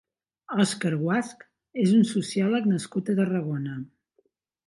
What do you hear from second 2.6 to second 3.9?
nascut a Tarragona.